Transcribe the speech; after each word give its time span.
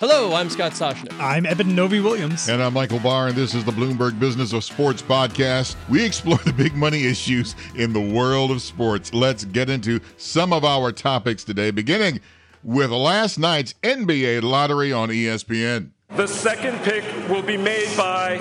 Hello, 0.00 0.32
I'm 0.32 0.48
Scott 0.48 0.72
Soshnick. 0.72 1.12
I'm 1.20 1.44
Eben 1.44 1.74
Novy-Williams. 1.74 2.48
And 2.48 2.62
I'm 2.62 2.72
Michael 2.72 3.00
Barr, 3.00 3.28
and 3.28 3.36
this 3.36 3.54
is 3.54 3.66
the 3.66 3.70
Bloomberg 3.70 4.18
Business 4.18 4.54
of 4.54 4.64
Sports 4.64 5.02
podcast. 5.02 5.76
We 5.90 6.02
explore 6.02 6.38
the 6.38 6.54
big 6.54 6.74
money 6.74 7.04
issues 7.04 7.54
in 7.74 7.92
the 7.92 8.00
world 8.00 8.50
of 8.50 8.62
sports. 8.62 9.12
Let's 9.12 9.44
get 9.44 9.68
into 9.68 10.00
some 10.16 10.54
of 10.54 10.64
our 10.64 10.90
topics 10.90 11.44
today, 11.44 11.70
beginning 11.70 12.20
with 12.64 12.88
last 12.88 13.38
night's 13.38 13.74
NBA 13.82 14.42
lottery 14.42 14.90
on 14.90 15.10
ESPN. 15.10 15.90
The 16.16 16.26
second 16.26 16.78
pick 16.78 17.04
will 17.28 17.42
be 17.42 17.58
made 17.58 17.94
by 17.94 18.38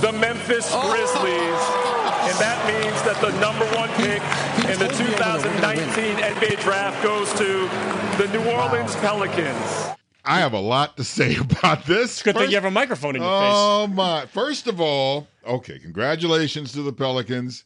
the 0.00 0.10
Memphis 0.10 0.74
Grizzlies. 0.74 1.62
And 2.26 2.34
that 2.40 2.58
means 2.66 3.00
that 3.02 3.20
the 3.20 3.30
number 3.38 3.64
one 3.76 3.90
pick 3.90 4.20
in 4.68 4.80
the 4.80 4.88
2019 4.88 6.16
NBA 6.16 6.60
draft 6.62 7.00
goes 7.04 7.32
to 7.34 7.68
the 8.20 8.28
New 8.32 8.50
Orleans 8.50 8.96
Pelicans. 8.96 9.93
I 10.24 10.40
have 10.40 10.52
a 10.52 10.60
lot 10.60 10.96
to 10.96 11.04
say 11.04 11.36
about 11.40 11.86
this. 11.86 12.22
Good 12.22 12.36
thing 12.36 12.50
you 12.50 12.56
have 12.56 12.64
a 12.64 12.70
microphone 12.70 13.16
in 13.16 13.22
your 13.22 13.40
face. 13.40 13.52
Oh 13.54 13.86
my! 13.88 14.26
First 14.26 14.66
of 14.66 14.80
all, 14.80 15.28
okay, 15.46 15.78
congratulations 15.78 16.72
to 16.72 16.82
the 16.82 16.92
Pelicans. 16.92 17.64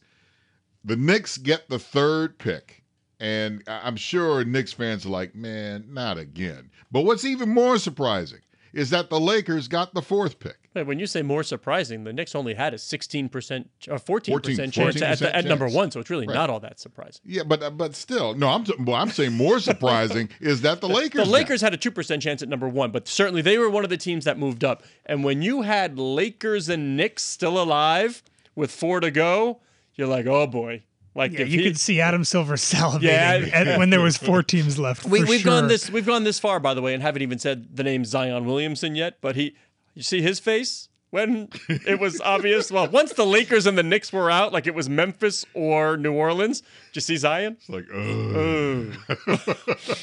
The 0.83 0.95
Knicks 0.95 1.37
get 1.37 1.69
the 1.69 1.79
third 1.79 2.37
pick, 2.37 2.83
and 3.19 3.63
I'm 3.67 3.95
sure 3.95 4.43
Knicks 4.43 4.73
fans 4.73 5.05
are 5.05 5.09
like, 5.09 5.35
"Man, 5.35 5.85
not 5.89 6.17
again." 6.17 6.69
But 6.91 7.01
what's 7.01 7.25
even 7.25 7.49
more 7.49 7.77
surprising 7.77 8.39
is 8.73 8.89
that 8.91 9.09
the 9.09 9.19
Lakers 9.19 9.67
got 9.67 9.93
the 9.93 10.01
fourth 10.01 10.39
pick. 10.39 10.68
Face. 10.83 10.87
When 10.87 10.99
you 10.99 11.07
say 11.07 11.21
more 11.21 11.43
surprising, 11.43 12.03
the 12.03 12.13
Knicks 12.13 12.35
only 12.35 12.53
had 12.53 12.73
a 12.73 12.77
16% 12.77 13.65
or 13.89 13.97
14% 13.97 14.01
14 14.27 14.71
chance 14.71 15.01
at, 15.01 15.19
the, 15.19 15.35
at 15.35 15.45
14% 15.45 15.47
number 15.47 15.67
one, 15.67 15.91
so 15.91 15.99
it's 15.99 16.09
really 16.09 16.27
Right. 16.27 16.33
not 16.33 16.49
all 16.49 16.59
that 16.61 16.79
surprising. 16.79 17.21
Yeah, 17.25 17.43
but 17.43 17.61
uh, 17.63 17.69
but 17.69 17.95
still, 17.95 18.33
no. 18.35 18.47
I'm 18.49 18.65
well, 18.85 18.95
I'm 18.95 19.09
saying 19.09 19.33
more 19.33 19.59
surprising 19.59 20.29
is 20.39 20.61
that 20.61 20.81
the 20.81 20.89
Lakers. 20.89 21.25
The 21.25 21.29
Lakers 21.31 21.61
had 21.61 21.73
a 21.73 21.77
2% 21.77 22.21
chance 22.21 22.41
at 22.41 22.49
number 22.49 22.67
one, 22.67 22.91
but 22.91 23.07
certainly 23.07 23.41
they 23.41 23.57
were 23.57 23.69
one 23.69 23.83
of 23.83 23.89
the 23.89 23.97
teams 23.97 24.25
that 24.25 24.37
moved 24.37 24.63
up. 24.63 24.83
And 25.05 25.23
when 25.23 25.41
you 25.41 25.61
had 25.63 25.97
Lakers 25.97 26.69
and 26.69 26.97
Knicks 26.97 27.23
still 27.23 27.61
alive 27.61 28.23
with 28.55 28.71
four 28.71 28.99
to 28.99 29.11
go, 29.11 29.59
you're 29.95 30.07
like, 30.07 30.25
oh 30.25 30.47
boy. 30.47 30.83
Like 31.15 31.31
Yeah, 31.33 31.39
you 31.45 31.59
he- 31.59 31.63
could 31.65 31.79
see 31.79 31.99
Adam 31.99 32.23
Silver 32.23 32.53
salivating 32.55 33.01
Yeah. 33.01 33.49
at- 33.51 33.77
when 33.79 33.89
there 33.89 33.99
was 33.99 34.15
four 34.15 34.43
teams 34.43 34.77
left. 34.77 35.05
we, 35.05 35.21
for 35.21 35.25
we've 35.27 35.41
sure. 35.41 35.51
gone 35.53 35.67
this 35.67 35.89
we've 35.89 36.05
gone 36.05 36.23
this 36.23 36.39
far 36.39 36.59
by 36.59 36.73
the 36.75 36.81
way 36.83 36.93
and 36.93 37.01
haven't 37.01 37.23
even 37.23 37.39
said 37.39 37.75
the 37.75 37.83
name 37.83 38.05
Zion 38.05 38.45
Williamson 38.45 38.95
yet 38.95 39.17
but 39.19 39.35
he 39.35 39.55
you 39.99 40.03
see 40.03 40.21
his 40.21 40.39
face 40.39 40.87
when 41.11 41.49
it 41.67 41.99
was 41.99 42.21
obvious 42.35 42.71
well 42.71 42.87
once 42.87 43.13
the 43.13 43.25
Lakers 43.25 43.65
and 43.65 43.77
the 43.77 43.83
Knicks 43.83 44.13
were 44.13 44.31
out 44.31 44.53
like 44.53 44.65
it 44.65 44.73
was 44.73 44.87
Memphis 44.89 45.45
or 45.53 45.97
New 45.97 46.13
Orleans 46.13 46.61
did 46.61 46.95
you 46.95 47.01
see 47.01 47.17
Zion 47.17 47.57
It's 47.59 47.69
like, 47.69 47.85
oh. 47.93 48.93
oh. 49.27 49.39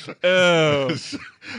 ugh. 0.07 0.17
oh 0.25 0.97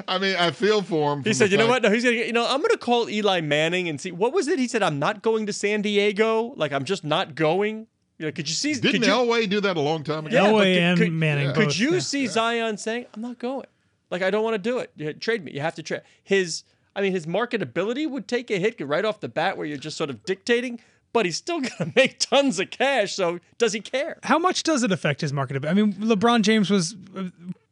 I 0.07 0.17
mean, 0.19 0.35
I 0.35 0.51
feel 0.51 0.81
for 0.81 1.13
him. 1.13 1.23
he 1.23 1.33
said 1.33 1.51
you 1.51 1.57
know 1.57 1.67
what 1.67 1.81
no 1.81 1.89
he's 1.91 2.03
gonna 2.03 2.15
get, 2.15 2.27
you 2.27 2.33
know 2.33 2.45
I'm 2.47 2.61
gonna 2.61 2.77
call 2.77 3.09
Eli 3.09 3.41
Manning 3.41 3.89
and 3.89 3.99
see 3.99 4.11
what 4.11 4.33
was 4.33 4.47
it 4.47 4.59
he 4.59 4.67
said 4.67 4.83
I'm 4.83 4.99
not 4.99 5.21
going 5.21 5.45
to 5.47 5.53
San 5.53 5.81
Diego 5.81 6.53
like 6.55 6.71
I'm 6.71 6.83
just 6.83 7.03
not 7.03 7.35
going 7.35 7.87
you 8.19 8.25
know 8.25 8.31
could 8.31 8.47
you 8.47 8.55
see 8.55 8.73
Didn't 8.73 8.91
could 8.91 9.05
you, 9.05 9.13
Elway 9.13 9.49
do 9.49 9.61
that 9.61 9.77
a 9.77 9.81
long 9.81 10.03
time 10.03 10.27
ago? 10.27 10.35
Yeah, 10.35 10.49
Elway 10.49 10.73
could- 10.73 10.83
and 10.83 10.97
could- 10.99 11.11
Manning. 11.11 11.53
Could 11.53 11.65
both, 11.67 11.79
you 11.79 11.93
yeah. 11.93 11.99
see 11.99 12.27
Zion 12.27 12.77
saying, 12.77 13.05
"I'm 13.13 13.21
not 13.21 13.37
going"? 13.37 13.67
Like 14.09 14.21
I 14.21 14.31
don't 14.31 14.43
want 14.43 14.55
to 14.55 14.57
do 14.57 14.79
it. 14.79 15.21
Trade 15.21 15.43
me. 15.43 15.51
You 15.51 15.61
have 15.61 15.75
to 15.75 15.83
trade. 15.83 16.01
His, 16.23 16.63
I 16.97 17.01
mean, 17.01 17.11
his 17.11 17.27
marketability 17.27 18.09
would 18.09 18.27
take 18.27 18.49
a 18.49 18.57
hit 18.57 18.81
right 18.81 19.05
off 19.05 19.19
the 19.19 19.29
bat, 19.29 19.55
where 19.55 19.67
you're 19.67 19.77
just 19.77 19.95
sort 19.95 20.09
of 20.09 20.25
dictating. 20.25 20.81
But 21.13 21.25
he's 21.25 21.37
still 21.37 21.61
gonna 21.79 21.93
make 21.95 22.19
tons 22.19 22.59
of 22.59 22.71
cash. 22.71 23.13
So 23.13 23.39
does 23.59 23.71
he 23.73 23.79
care? 23.79 24.17
How 24.23 24.39
much 24.39 24.63
does 24.63 24.81
it 24.83 24.91
affect 24.91 25.21
his 25.21 25.31
marketability? 25.31 25.69
I 25.69 25.73
mean, 25.73 25.93
LeBron 25.93 26.41
James 26.41 26.69
was 26.71 26.95
uh, 27.15 27.29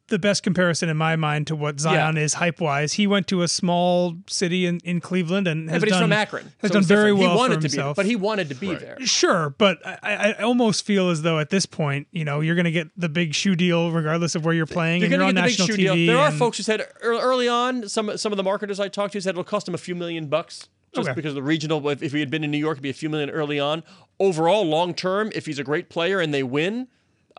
the 0.08 0.18
best 0.20 0.42
comparison 0.44 0.88
in 0.88 0.96
my 0.96 1.16
mind 1.16 1.46
to 1.48 1.56
what 1.56 1.80
Zion 1.80 2.16
Yeah. 2.16 2.22
is 2.22 2.34
hype 2.34 2.60
wise. 2.60 2.92
He 2.92 3.06
went 3.06 3.26
to 3.28 3.42
a 3.42 3.48
small 3.48 4.16
city 4.28 4.64
in, 4.66 4.78
in 4.84 5.00
Cleveland 5.00 5.48
and 5.48 5.68
has 5.68 5.80
but 5.80 5.88
he's 5.88 5.94
done 5.94 6.04
from 6.04 6.12
Akron. 6.12 6.52
has 6.58 6.70
so 6.70 6.74
done 6.74 6.84
very 6.84 7.10
different. 7.10 7.18
well 7.20 7.30
He 7.32 7.36
wanted 7.38 7.54
for 7.54 7.60
to 7.62 7.68
be, 7.68 7.72
himself. 7.76 7.96
but 7.96 8.06
he 8.06 8.14
wanted 8.16 8.48
to 8.50 8.54
be 8.54 8.68
Right. 8.68 8.80
there. 8.80 8.96
Sure, 9.00 9.50
but 9.58 9.78
I, 9.84 9.98
I 10.02 10.30
I 10.38 10.42
almost 10.42 10.84
feel 10.86 11.10
as 11.10 11.22
though 11.22 11.38
at 11.40 11.50
this 11.50 11.66
point, 11.66 12.06
you 12.12 12.24
know, 12.24 12.40
you're 12.40 12.54
going 12.54 12.64
to 12.66 12.70
get 12.70 12.88
the 12.96 13.08
big 13.08 13.34
shoe 13.34 13.56
deal 13.56 13.90
regardless 13.90 14.34
of 14.34 14.44
where 14.44 14.54
you're 14.54 14.64
playing, 14.66 15.00
You're 15.02 15.06
and 15.06 15.18
going 15.20 15.20
you're 15.20 15.32
to 15.32 15.38
on 15.40 15.46
get 15.48 15.56
the 15.58 15.64
big 15.64 15.68
national 15.68 15.76
shoe 15.76 15.92
TV. 15.92 16.06
deal. 16.06 16.14
There 16.14 16.22
are 16.22 16.30
folks 16.30 16.56
who 16.58 16.62
said 16.62 16.86
early 17.02 17.48
on, 17.48 17.88
some 17.88 18.16
some 18.16 18.32
of 18.32 18.36
the 18.36 18.44
marketers 18.44 18.78
I 18.78 18.88
talked 18.88 19.12
to 19.14 19.20
said 19.20 19.30
it'll 19.30 19.44
cost 19.44 19.66
him 19.66 19.74
a 19.74 19.78
few 19.78 19.94
million 19.96 20.26
bucks 20.28 20.68
just 20.94 21.08
Okay. 21.08 21.14
because 21.16 21.34
the 21.34 21.42
regional. 21.42 21.86
If, 21.88 22.02
if 22.02 22.12
he 22.12 22.20
had 22.20 22.30
been 22.30 22.44
in 22.44 22.50
New 22.52 22.58
York, 22.58 22.74
it'd 22.76 22.82
be 22.82 22.90
a 22.90 22.94
few 22.94 23.10
million 23.10 23.28
early 23.30 23.58
on. 23.58 23.82
Overall, 24.20 24.64
long 24.64 24.94
term, 24.94 25.30
if 25.34 25.46
he's 25.46 25.58
a 25.58 25.64
great 25.64 25.88
player 25.90 26.20
and 26.20 26.32
they 26.32 26.42
win, 26.44 26.88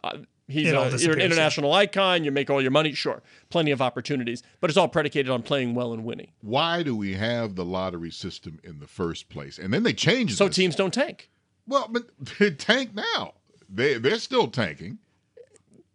uh, 0.04 0.18
he's 0.48 0.68
a, 0.72 0.98
you're 1.00 1.14
an 1.14 1.22
international 1.22 1.74
icon. 1.74 2.24
You 2.24 2.32
make 2.32 2.50
all 2.50 2.62
your 2.62 2.72
money. 2.72 2.94
Sure, 2.94 3.22
plenty 3.50 3.72
of 3.72 3.82
opportunities, 3.82 4.44
but 4.60 4.70
it's 4.70 4.78
all 4.78 4.88
predicated 4.88 5.30
on 5.30 5.44
playing 5.44 5.76
well 5.76 5.94
and 5.94 6.04
winning. 6.06 6.32
Why 6.42 6.84
do 6.84 6.96
we 6.96 7.14
have 7.14 7.56
the 7.56 7.66
lottery 7.66 8.12
system 8.12 8.60
in 8.64 8.80
the 8.80 8.88
first 8.88 9.30
place? 9.30 9.58
And 9.60 9.74
then 9.74 9.84
they 9.84 9.94
changed 9.94 10.38
So 10.38 10.48
this. 10.48 10.56
teams 10.56 10.76
don't 10.76 10.94
tank. 10.94 11.30
Well, 11.68 11.88
but 11.90 12.04
they 12.40 12.52
tank 12.52 12.94
now. 12.94 13.34
They 13.70 13.98
they're 13.98 14.20
still 14.20 14.48
tanking. 14.48 15.00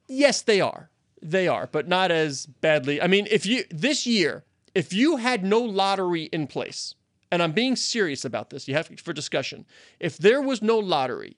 Yes, 0.09 0.43
they 0.43 0.61
are. 0.61 0.91
They 1.23 1.47
are, 1.49 1.69
but 1.71 1.87
not 1.89 2.11
as 2.11 2.47
badly. 2.47 3.01
I 3.01 3.07
mean, 3.07 3.27
if 3.31 3.47
you 3.47 3.65
this 3.71 4.07
year, 4.07 4.45
if 4.75 4.93
you 4.93 5.17
had 5.19 5.45
no 5.45 5.61
lottery 5.61 6.25
in 6.25 6.47
place, 6.47 6.95
and 7.31 7.43
I'm 7.43 7.53
being 7.53 7.77
serious 7.77 8.25
about 8.25 8.51
this, 8.51 8.67
you 8.69 8.75
have 8.75 8.91
for 9.03 9.13
discussion. 9.13 9.65
If 10.01 10.19
there 10.19 10.43
was 10.43 10.61
no 10.61 10.79
lottery 10.79 11.37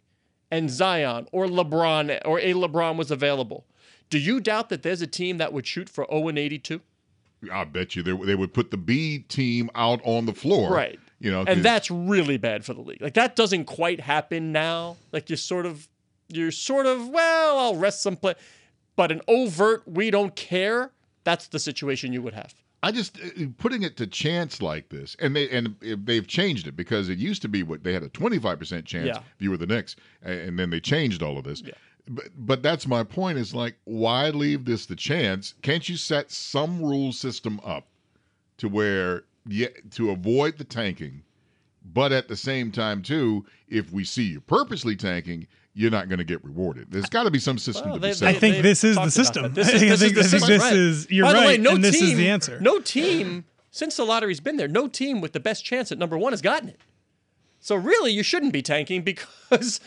and 0.55 0.71
Zion 0.71 1.27
or 1.33 1.47
LeBron 1.47 2.21
or 2.25 2.39
a 2.39 2.53
LeBron 2.53 2.97
was 2.97 3.11
available, 3.11 3.65
do 4.09 4.19
you 4.19 4.41
doubt 4.41 4.69
that 4.69 4.83
there's 4.83 5.03
a 5.03 5.07
team 5.07 5.39
that 5.39 5.53
would 5.53 5.67
shoot 5.67 5.89
for 5.89 6.07
0 6.11 6.29
and 6.29 6.39
82? 6.39 6.81
I 7.53 7.65
bet 7.65 7.97
you 7.97 8.03
they, 8.03 8.13
they 8.13 8.35
would 8.37 8.55
put 8.55 8.71
the 8.71 8.77
B 8.77 9.19
team 9.29 9.69
out 9.75 10.01
on 10.05 10.27
the 10.27 10.33
floor. 10.33 10.73
Right. 10.73 10.99
You 11.19 11.33
know, 11.33 11.45
And 11.47 11.65
that's 11.65 11.91
really 11.91 12.37
bad 12.37 12.65
for 12.65 12.73
the 12.73 12.81
league. 12.81 13.03
Like 13.03 13.15
that 13.15 13.35
doesn't 13.35 13.65
quite 13.65 14.01
happen 14.01 14.53
now. 14.53 14.97
Like 15.11 15.29
you're 15.29 15.37
sort 15.37 15.67
of 15.67 15.89
you're 16.29 16.53
sort 16.53 16.87
of, 16.87 17.09
well, 17.09 17.59
I'll 17.59 17.77
rest 17.77 18.03
some 18.03 18.17
play. 18.17 18.35
But 18.97 19.11
an 19.11 19.21
overt 19.27 19.83
we 19.87 20.11
don't 20.11 20.37
care, 20.37 20.93
that's 21.25 21.49
the 21.49 21.59
situation 21.59 22.13
you 22.13 22.23
would 22.23 22.35
have. 22.35 22.55
I 22.84 22.93
just 22.93 23.19
uh, 23.19 23.47
putting 23.56 23.83
it 23.83 23.97
to 23.97 24.06
chance 24.06 24.61
like 24.61 24.91
this, 24.91 25.17
and 25.19 25.34
they 25.34 25.49
and 25.49 25.75
they've 25.81 26.27
changed 26.27 26.67
it 26.67 26.77
because 26.77 27.09
it 27.09 27.17
used 27.19 27.41
to 27.43 27.49
be 27.49 27.62
what 27.62 27.83
they 27.83 27.95
had 27.95 28.03
a 28.03 28.11
twenty 28.11 28.39
five 28.39 28.59
percent 28.59 28.84
chance 28.84 29.06
Yeah. 29.06 29.19
if 29.19 29.41
you 29.41 29.50
were 29.50 29.56
the 29.56 29.67
Knicks, 29.67 29.97
and 30.22 30.59
then 30.59 30.69
they 30.69 30.81
changed 30.81 31.23
all 31.23 31.39
of 31.39 31.44
this. 31.44 31.62
Yeah. 31.62 31.73
But, 32.06 32.27
but 32.37 32.62
that's 32.62 32.87
my 32.87 33.03
point. 33.03 33.39
Is 33.39 33.55
like, 33.55 33.77
why 33.84 34.28
leave 34.28 34.67
this 34.67 34.84
to 34.87 34.97
chance? 34.97 35.55
Can't 35.62 35.89
you 35.89 35.97
set 35.97 36.31
some 36.31 36.83
rule 36.83 37.12
system 37.12 37.59
up 37.65 37.87
to 38.59 38.69
where 38.69 39.25
yeah, 39.47 39.69
to 39.93 40.11
avoid 40.11 40.59
the 40.59 40.65
tanking, 40.65 41.23
but 41.84 42.12
at 42.12 42.28
the 42.28 42.37
same 42.37 42.71
time 42.72 43.03
too, 43.03 43.45
if 43.69 43.93
we 43.93 44.05
see 44.05 44.25
you 44.25 44.41
purposely 44.41 44.97
tanking, 44.97 45.47
you're 45.75 45.91
not 45.91 46.09
going 46.09 46.19
to 46.19 46.25
get 46.25 46.43
rewarded. 46.45 46.91
There's 46.91 47.09
got 47.09 47.25
to 47.25 47.31
be 47.31 47.39
some 47.41 47.59
system 47.59 47.87
Well, 47.87 47.95
to 47.97 48.00
be 48.00 48.09
they- 48.09 48.15
set. 48.15 48.28
I 48.28 48.39
think 48.39 48.62
this 48.62 48.84
is 48.84 48.97
the 48.97 49.11
system. 49.22 49.53
This 49.55 49.69
is- 49.72 49.81
this 49.81 49.93
is 49.93 50.00
think- 50.00 50.15
the 50.15 50.25
system, 50.25 50.49
this 50.49 50.62
right. 50.62 50.73
is- 50.73 51.11
you're 51.11 51.25
By 51.27 51.33
the 51.41 51.47
way, 51.47 51.56
no 51.59 51.75
and 51.75 51.83
this 51.84 51.97
is 51.97 52.00
team- 52.11 52.17
the 52.17 52.28
answer. 52.28 52.61
No 52.61 52.78
team, 52.81 53.44
since 53.71 53.97
the 53.97 54.05
lottery's 54.05 54.41
been 54.41 54.56
there, 54.56 54.69
no 54.69 54.87
team 54.89 55.21
with 55.21 55.33
the 55.33 55.41
best 55.41 55.65
chance 55.65 55.91
at 55.91 55.99
number 55.99 56.17
one 56.17 56.33
has 56.33 56.41
gotten 56.43 56.69
it. 56.69 56.81
So 57.59 57.75
really, 57.77 58.12
you 58.12 58.23
shouldn't 58.23 58.53
be 58.53 58.61
tanking 58.62 59.03
because 59.05 59.81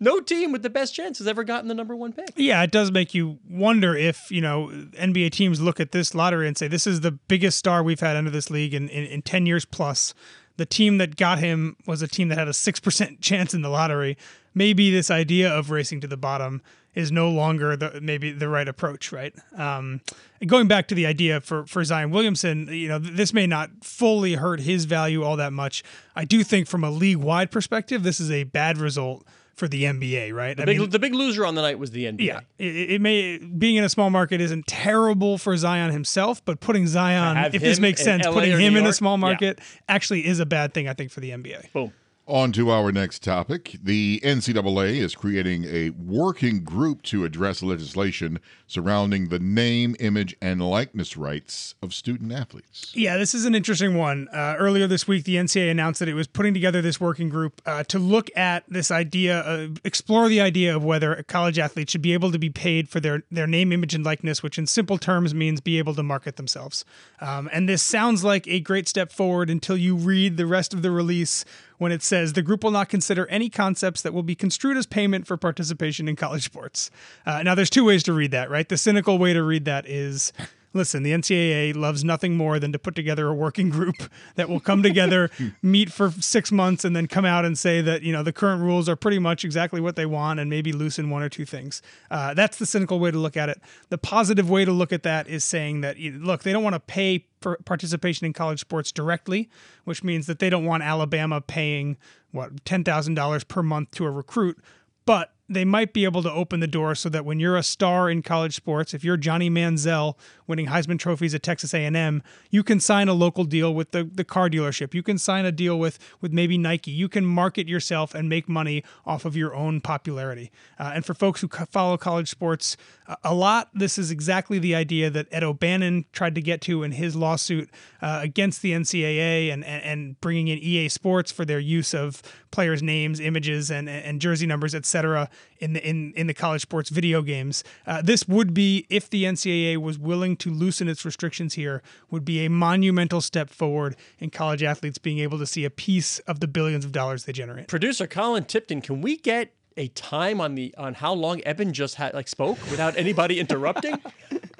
no 0.00 0.20
team 0.20 0.52
with 0.52 0.62
the 0.62 0.70
best 0.70 0.94
chance 0.94 1.18
has 1.18 1.26
ever 1.26 1.42
gotten 1.44 1.66
the 1.68 1.74
number 1.74 1.94
one 1.96 2.12
pick. 2.12 2.30
Yeah, 2.36 2.62
it 2.62 2.70
does 2.70 2.90
make 2.92 3.14
you 3.14 3.38
wonder 3.50 3.96
if, 3.96 4.30
you 4.30 4.40
know, 4.40 4.68
NBA 4.98 5.32
teams 5.32 5.60
look 5.60 5.80
at 5.80 5.90
this 5.92 6.14
lottery 6.14 6.46
and 6.46 6.56
say, 6.56 6.68
this 6.68 6.86
is 6.86 7.00
the 7.00 7.10
biggest 7.10 7.58
star 7.58 7.82
we've 7.82 7.98
had 8.00 8.14
under 8.16 8.30
this 8.30 8.48
league 8.48 8.72
in, 8.72 8.88
in, 8.88 9.04
in 9.06 9.22
10 9.22 9.44
years 9.44 9.64
plus. 9.64 10.14
The 10.56 10.66
team 10.66 10.98
that 10.98 11.16
got 11.16 11.38
him 11.38 11.76
was 11.86 12.02
a 12.02 12.08
team 12.08 12.28
that 12.28 12.38
had 12.38 12.48
a 12.48 12.52
6% 12.52 13.20
chance 13.20 13.54
in 13.54 13.62
the 13.62 13.68
lottery. 13.68 14.16
Maybe 14.54 14.90
this 14.90 15.10
idea 15.10 15.52
of 15.52 15.70
racing 15.70 16.00
to 16.00 16.06
the 16.06 16.16
bottom 16.16 16.62
is 16.94 17.12
no 17.12 17.28
longer 17.28 17.76
the 17.76 18.00
maybe 18.00 18.32
the 18.32 18.48
right 18.48 18.66
approach, 18.66 19.12
right? 19.12 19.34
Um, 19.56 20.00
going 20.46 20.66
back 20.66 20.88
to 20.88 20.94
the 20.94 21.04
idea 21.04 21.42
for 21.42 21.66
for 21.66 21.84
Zion 21.84 22.10
Williamson, 22.10 22.68
you 22.68 22.88
know, 22.88 22.98
this 22.98 23.34
may 23.34 23.46
not 23.46 23.68
fully 23.82 24.34
hurt 24.34 24.60
his 24.60 24.86
value 24.86 25.22
all 25.22 25.36
that 25.36 25.52
much. 25.52 25.84
I 26.16 26.24
do 26.24 26.42
think 26.42 26.66
from 26.66 26.82
a 26.82 26.90
league 26.90 27.18
wide 27.18 27.50
perspective, 27.50 28.02
this 28.02 28.18
is 28.18 28.30
a 28.30 28.44
bad 28.44 28.78
result 28.78 29.26
for 29.56 29.68
the 29.68 29.84
NBA, 29.84 30.32
right? 30.34 30.50
I 30.50 30.54
The 30.54 30.66
big, 30.66 30.80
mean, 30.80 30.90
the 30.90 30.98
big 30.98 31.14
loser 31.14 31.46
on 31.46 31.54
the 31.54 31.62
night 31.62 31.78
was 31.78 31.90
the 31.90 32.04
NBA. 32.04 32.20
yeah, 32.24 32.40
it, 32.58 32.90
it 32.92 33.00
may 33.00 33.38
being 33.38 33.76
in 33.76 33.84
a 33.84 33.88
small 33.88 34.10
market 34.10 34.40
isn't 34.40 34.66
terrible 34.66 35.38
for 35.38 35.56
Zion 35.56 35.90
himself, 35.92 36.44
but 36.44 36.60
putting 36.60 36.86
Zion, 36.86 37.54
if 37.54 37.62
this 37.62 37.80
makes 37.80 38.02
sense, 38.02 38.24
LA 38.26 38.32
putting 38.32 38.52
him 38.52 38.58
New 38.58 38.66
in 38.66 38.76
a 38.76 38.80
York, 38.88 38.94
small 38.94 39.16
yeah. 39.16 39.20
market 39.22 39.60
actually 39.88 40.26
is 40.26 40.40
a 40.40 40.46
bad 40.46 40.74
thing, 40.74 40.88
I 40.88 40.92
think, 40.92 41.10
for 41.10 41.20
the 41.20 41.30
NBA. 41.30 41.72
Boom. 41.72 41.92
On 42.28 42.50
to 42.52 42.70
our 42.70 42.90
next 42.90 43.22
topic. 43.22 43.76
The 43.80 44.20
NCAA 44.24 44.96
is 44.96 45.14
creating 45.14 45.64
a 45.64 45.90
working 45.90 46.64
group 46.64 47.02
to 47.02 47.24
address 47.24 47.62
legislation 47.62 48.40
surrounding 48.66 49.28
the 49.28 49.38
name, 49.38 49.94
image, 50.00 50.36
and 50.40 50.60
likeness 50.60 51.16
rights 51.16 51.74
of 51.82 51.94
student 51.94 52.32
athletes. 52.32 52.92
Yeah, 52.94 53.16
this 53.16 53.34
is 53.34 53.44
an 53.44 53.54
interesting 53.54 53.96
one. 53.96 54.28
Uh, 54.32 54.56
earlier 54.58 54.86
this 54.86 55.06
week, 55.06 55.24
the 55.24 55.36
NCAA 55.36 55.70
announced 55.70 56.00
that 56.00 56.08
it 56.08 56.14
was 56.14 56.26
putting 56.26 56.52
together 56.52 56.82
this 56.82 57.00
working 57.00 57.28
group 57.28 57.62
uh, 57.64 57.84
to 57.84 57.98
look 57.98 58.30
at 58.36 58.64
this 58.68 58.90
idea, 58.90 59.40
uh, 59.40 59.68
explore 59.84 60.28
the 60.28 60.40
idea 60.40 60.74
of 60.74 60.84
whether 60.84 61.14
a 61.14 61.22
college 61.22 61.58
athlete 61.58 61.90
should 61.90 62.02
be 62.02 62.12
able 62.12 62.32
to 62.32 62.38
be 62.38 62.50
paid 62.50 62.88
for 62.88 63.00
their, 63.00 63.22
their 63.30 63.46
name, 63.46 63.72
image, 63.72 63.94
and 63.94 64.04
likeness, 64.04 64.42
which 64.42 64.58
in 64.58 64.66
simple 64.66 64.98
terms 64.98 65.34
means 65.34 65.60
be 65.60 65.78
able 65.78 65.94
to 65.94 66.02
market 66.02 66.36
themselves. 66.36 66.84
Um, 67.20 67.48
and 67.52 67.68
this 67.68 67.82
sounds 67.82 68.24
like 68.24 68.46
a 68.48 68.60
great 68.60 68.88
step 68.88 69.12
forward 69.12 69.48
until 69.48 69.76
you 69.76 69.94
read 69.96 70.36
the 70.36 70.46
rest 70.46 70.74
of 70.74 70.82
the 70.82 70.90
release 70.90 71.44
when 71.78 71.92
it 71.92 72.02
says 72.02 72.32
the 72.32 72.42
group 72.42 72.64
will 72.64 72.70
not 72.70 72.88
consider 72.88 73.26
any 73.26 73.48
concepts 73.48 74.02
that 74.02 74.14
will 74.14 74.22
be 74.22 74.34
construed 74.34 74.76
as 74.76 74.86
payment 74.86 75.26
for 75.26 75.36
participation 75.36 76.08
in 76.08 76.16
college 76.16 76.44
sports. 76.44 76.90
Uh, 77.24 77.42
now, 77.42 77.54
there's 77.54 77.70
two 77.70 77.84
ways 77.84 78.02
to 78.04 78.12
read 78.12 78.30
that, 78.30 78.50
right? 78.50 78.55
The 78.62 78.76
cynical 78.76 79.18
way 79.18 79.32
to 79.32 79.42
read 79.42 79.64
that 79.66 79.86
is 79.86 80.32
listen, 80.76 81.02
the 81.02 81.10
NCAA 81.10 81.74
loves 81.74 82.04
nothing 82.04 82.36
more 82.36 82.60
than 82.60 82.70
to 82.70 82.78
put 82.78 82.94
together 82.94 83.26
a 83.28 83.34
working 83.34 83.70
group 83.70 83.96
that 84.36 84.48
will 84.48 84.60
come 84.60 84.82
together, 84.82 85.30
meet 85.62 85.90
for 85.90 86.10
six 86.12 86.52
months, 86.52 86.84
and 86.84 86.94
then 86.94 87.08
come 87.08 87.24
out 87.24 87.44
and 87.44 87.58
say 87.58 87.80
that 87.80 88.02
you 88.02 88.12
know 88.12 88.22
the 88.22 88.32
current 88.32 88.62
rules 88.62 88.88
are 88.88 88.94
pretty 88.94 89.18
much 89.18 89.44
exactly 89.44 89.80
what 89.80 89.96
they 89.96 90.06
want, 90.06 90.38
and 90.38 90.48
maybe 90.48 90.72
loosen 90.72 91.10
one 91.10 91.22
or 91.22 91.28
two 91.28 91.44
things. 91.44 91.82
Uh, 92.10 92.34
that's 92.34 92.58
the 92.58 92.66
cynical 92.66 93.00
way 93.00 93.10
to 93.10 93.18
look 93.18 93.36
at 93.36 93.48
it. 93.48 93.60
The 93.88 93.98
positive 93.98 94.48
way 94.48 94.64
to 94.64 94.72
look 94.72 94.92
at 94.92 95.02
that 95.02 95.26
is 95.26 95.42
saying 95.42 95.80
that 95.80 95.98
look, 95.98 96.42
they 96.42 96.52
don't 96.52 96.62
want 96.62 96.74
to 96.74 96.80
pay 96.80 97.24
for 97.40 97.56
participation 97.64 98.26
in 98.26 98.32
college 98.32 98.60
sports 98.60 98.92
directly, 98.92 99.48
which 99.84 100.04
means 100.04 100.26
that 100.26 100.38
they 100.38 100.50
don't 100.50 100.64
want 100.64 100.82
Alabama 100.82 101.40
paying 101.40 101.96
what 102.30 102.64
ten 102.64 102.84
thousand 102.84 103.14
dollars 103.14 103.42
per 103.42 103.62
month 103.62 103.90
to 103.92 104.04
a 104.04 104.10
recruit, 104.10 104.58
but 105.06 105.32
they 105.48 105.64
might 105.64 105.92
be 105.92 106.04
able 106.04 106.22
to 106.22 106.32
open 106.32 106.60
the 106.60 106.66
door 106.66 106.94
so 106.94 107.08
that 107.08 107.24
when 107.24 107.38
you're 107.38 107.56
a 107.56 107.62
star 107.62 108.10
in 108.10 108.22
college 108.22 108.56
sports, 108.56 108.92
if 108.92 109.04
you're 109.04 109.16
Johnny 109.16 109.48
Manziel 109.48 110.16
winning 110.46 110.66
Heisman 110.66 110.98
trophies 110.98 111.34
at 111.34 111.42
Texas 111.42 111.72
A&M, 111.72 112.22
you 112.50 112.62
can 112.62 112.80
sign 112.80 113.08
a 113.08 113.12
local 113.12 113.44
deal 113.44 113.72
with 113.72 113.92
the, 113.92 114.04
the 114.04 114.24
car 114.24 114.48
dealership. 114.48 114.92
You 114.92 115.02
can 115.02 115.18
sign 115.18 115.44
a 115.44 115.52
deal 115.52 115.78
with 115.78 115.98
with 116.20 116.32
maybe 116.32 116.58
Nike. 116.58 116.90
You 116.90 117.08
can 117.08 117.24
market 117.24 117.68
yourself 117.68 118.14
and 118.14 118.28
make 118.28 118.48
money 118.48 118.82
off 119.04 119.24
of 119.24 119.36
your 119.36 119.54
own 119.54 119.80
popularity. 119.80 120.50
Uh, 120.78 120.92
and 120.94 121.04
for 121.04 121.14
folks 121.14 121.40
who 121.40 121.48
follow 121.48 121.96
college 121.96 122.28
sports 122.28 122.76
a 123.22 123.34
lot, 123.34 123.70
this 123.72 123.98
is 123.98 124.10
exactly 124.10 124.58
the 124.58 124.74
idea 124.74 125.10
that 125.10 125.28
Ed 125.30 125.44
O'Bannon 125.44 126.06
tried 126.12 126.34
to 126.34 126.42
get 126.42 126.60
to 126.62 126.82
in 126.82 126.92
his 126.92 127.14
lawsuit 127.14 127.70
uh, 128.02 128.20
against 128.22 128.62
the 128.62 128.72
NCAA 128.72 129.52
and, 129.52 129.64
and, 129.64 129.82
and 129.84 130.20
bringing 130.20 130.48
in 130.48 130.58
EA 130.58 130.88
Sports 130.88 131.30
for 131.30 131.44
their 131.44 131.60
use 131.60 131.94
of 131.94 132.22
players' 132.50 132.82
names, 132.82 133.20
images, 133.20 133.70
and, 133.70 133.88
and 133.88 134.20
jersey 134.20 134.46
numbers, 134.46 134.74
etc 134.74 135.28
in 135.58 135.72
the 135.72 135.88
in, 135.88 136.12
in 136.14 136.26
the 136.26 136.34
college 136.34 136.62
sports 136.62 136.90
video 136.90 137.22
games. 137.22 137.64
Uh, 137.86 138.02
this 138.02 138.28
would 138.28 138.54
be, 138.54 138.86
if 138.90 139.08
the 139.10 139.24
NCAA 139.24 139.78
was 139.78 139.98
willing 139.98 140.36
to 140.38 140.50
loosen 140.50 140.88
its 140.88 141.04
restrictions 141.04 141.54
here, 141.54 141.82
would 142.10 142.24
be 142.24 142.44
a 142.44 142.50
monumental 142.50 143.20
step 143.20 143.50
forward 143.50 143.96
in 144.18 144.30
college 144.30 144.62
athletes 144.62 144.98
being 144.98 145.18
able 145.18 145.38
to 145.38 145.46
see 145.46 145.64
a 145.64 145.70
piece 145.70 146.18
of 146.20 146.40
the 146.40 146.48
billions 146.48 146.84
of 146.84 146.92
dollars 146.92 147.24
they 147.24 147.32
generate. 147.32 147.68
Producer 147.68 148.06
Colin 148.06 148.44
Tipton, 148.44 148.80
can 148.80 149.00
we 149.00 149.16
get 149.16 149.52
a 149.76 149.88
time 149.88 150.40
on 150.40 150.54
the 150.54 150.74
on 150.78 150.94
how 150.94 151.12
long 151.12 151.42
Eben 151.44 151.72
just 151.72 151.96
had 151.96 152.14
like 152.14 152.28
spoke 152.28 152.58
without 152.70 152.96
anybody 152.96 153.38
interrupting? 153.40 154.00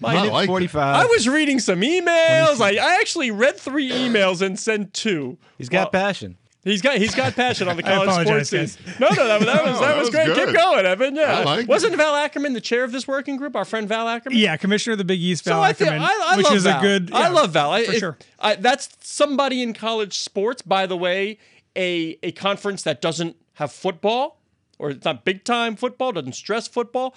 My, 0.01 0.29
like 0.29 0.47
45. 0.47 0.77
I 0.77 1.07
was 1.07 1.27
reading 1.27 1.59
some 1.59 1.81
emails. 1.81 2.61
I, 2.61 2.77
I 2.77 2.99
actually 3.01 3.31
read 3.31 3.57
three 3.57 3.91
emails 3.91 4.43
and 4.43 4.59
sent 4.59 4.93
two. 4.93 5.39
He's 5.57 5.71
got 5.71 5.93
well, 5.93 6.03
passion. 6.03 6.37
He's 6.67 6.83
got 6.83 6.97
he's 6.99 7.15
got 7.15 7.35
passion 7.37 7.69
on 7.69 7.77
the 7.77 7.83
college 7.85 8.27
sports 8.27 8.51
scene. 8.51 8.69
No, 8.99 9.09
no, 9.11 9.29
that, 9.29 9.41
that 9.41 9.65
was 9.65 9.79
that, 9.79 9.81
that 9.81 9.97
was, 9.97 10.07
was 10.07 10.11
great. 10.11 10.27
Good. 10.27 10.49
Keep 10.49 10.57
going, 10.57 10.85
Eben. 10.85 11.15
Yeah, 11.15 11.41
like 11.41 11.69
wasn't 11.69 11.95
it. 11.95 11.97
Val 11.97 12.17
Ackerman 12.17 12.55
the 12.55 12.61
chair 12.61 12.83
of 12.83 12.91
this 12.91 13.07
working 13.07 13.37
group? 13.37 13.55
Our 13.55 13.65
friend 13.65 13.89
Val 13.89 14.09
Ackerman. 14.09 14.37
Yeah, 14.37 14.57
commissioner 14.57 14.93
of 14.93 14.99
the 14.99 15.05
Big 15.05 15.21
East, 15.21 15.45
Val 15.45 15.63
so 15.63 15.65
Ackerman, 15.65 16.03
I, 16.03 16.07
I, 16.07 16.33
I 16.33 16.37
which 16.37 16.47
love 16.47 16.57
is 16.57 16.65
Val. 16.65 16.79
a 16.79 16.83
good. 16.83 17.11
Yeah, 17.11 17.19
I 17.19 17.29
love 17.29 17.53
Val. 17.53 17.71
I, 17.71 17.85
for 17.85 17.93
it, 17.93 17.99
sure. 18.01 18.19
I, 18.41 18.57
that's 18.57 18.89
somebody 19.01 19.63
in 19.63 19.75
college 19.75 20.19
sports. 20.19 20.61
By 20.61 20.87
the 20.87 20.97
way, 20.97 21.39
a 21.77 22.19
a 22.25 22.33
conference 22.33 22.83
that 22.83 23.01
doesn't 23.01 23.37
have 23.55 23.71
football 23.71 24.41
or 24.79 24.91
it's 24.91 25.05
not 25.05 25.25
big 25.25 25.45
time 25.45 25.77
football, 25.77 26.13
doesn't 26.13 26.35
stress 26.35 26.69
football. 26.69 27.15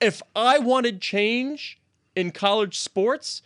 If 0.00 0.22
I 0.34 0.58
wanted 0.58 1.00
change 1.00 1.78
in 2.16 2.30
college 2.30 2.78
sports, 2.78 3.42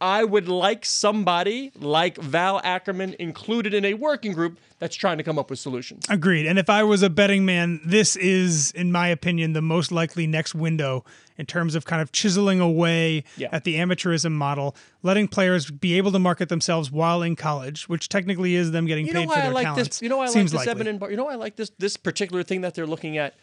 I 0.00 0.22
would 0.22 0.48
like 0.48 0.84
somebody 0.84 1.72
like 1.74 2.18
Val 2.18 2.60
Ackerman 2.62 3.16
included 3.18 3.74
in 3.74 3.84
a 3.84 3.94
working 3.94 4.32
group 4.32 4.58
that's 4.78 4.94
trying 4.94 5.18
to 5.18 5.24
come 5.24 5.40
up 5.40 5.50
with 5.50 5.58
solutions. 5.58 6.04
Agreed. 6.08 6.46
And 6.46 6.56
if 6.56 6.70
I 6.70 6.84
was 6.84 7.02
a 7.02 7.10
betting 7.10 7.44
man, 7.44 7.80
this 7.84 8.14
is, 8.14 8.70
in 8.72 8.92
my 8.92 9.08
opinion, 9.08 9.54
the 9.54 9.62
most 9.62 9.90
likely 9.90 10.28
next 10.28 10.54
window 10.54 11.04
in 11.36 11.46
terms 11.46 11.74
of 11.74 11.84
kind 11.84 12.00
of 12.00 12.12
chiseling 12.12 12.60
away 12.60 13.24
Yeah. 13.36 13.48
at 13.50 13.64
the 13.64 13.74
amateurism 13.74 14.32
model, 14.32 14.76
letting 15.02 15.26
players 15.26 15.68
be 15.68 15.96
able 15.98 16.12
to 16.12 16.18
market 16.20 16.48
themselves 16.48 16.92
while 16.92 17.20
in 17.22 17.34
college, 17.34 17.88
which 17.88 18.08
technically 18.08 18.54
is 18.54 18.70
them 18.70 18.86
getting 18.86 19.04
You 19.06 19.14
know 19.14 19.20
paid 19.22 19.30
for 19.30 19.38
I 19.38 19.40
their 19.42 19.50
like 19.52 19.64
talents. 19.64 19.88
this? 19.96 20.02
You 20.02 20.08
know 20.10 20.18
why 20.18 20.24
I 20.26 20.28
Seems 20.28 20.54
like 20.54 20.60
this 20.60 20.68
likely. 20.68 20.88
Eben 20.90 21.02
and 21.02 21.10
You 21.10 21.16
know 21.16 21.28
I 21.28 21.34
like 21.34 21.56
this 21.56 21.72
this 21.78 21.96
particular 21.96 22.44
thing 22.44 22.60
that 22.60 22.74
they're 22.76 22.86
looking 22.86 23.18
at? 23.18 23.34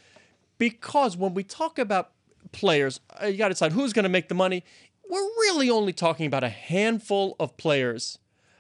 Because 0.58 1.18
when 1.18 1.34
we 1.34 1.44
talk 1.44 1.78
about 1.78 2.12
players, 2.54 3.02
uh, 3.22 3.26
you 3.26 3.38
got 3.38 3.50
to 3.50 3.54
decide 3.56 3.74
who's 3.74 3.92
going 3.92 4.04
to 4.04 4.10
make 4.10 4.30
the 4.30 4.36
money. 4.36 4.64
We're 5.10 5.22
really 5.22 5.70
only 5.70 5.94
talking 5.94 6.26
about 6.26 6.44
a 6.44 6.50
handful 6.50 7.36
of 7.40 7.56
players 7.58 8.20